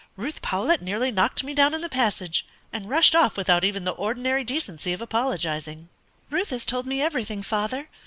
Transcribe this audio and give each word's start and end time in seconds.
"Ruth 0.17 0.41
Powlett 0.41 0.81
nearly 0.81 1.11
knocked 1.11 1.43
me 1.43 1.53
down 1.53 1.75
in 1.75 1.81
the 1.81 1.87
passage, 1.87 2.47
and 2.73 2.89
rushed 2.89 3.13
off 3.13 3.37
without 3.37 3.63
even 3.63 3.83
the 3.83 3.91
ordinary 3.91 4.43
decency 4.43 4.93
of 4.93 5.01
apologising." 5.03 5.89
"Ruth 6.31 6.49
has 6.49 6.65
told 6.65 6.87
me 6.87 7.03
everything, 7.03 7.43
father. 7.43 7.87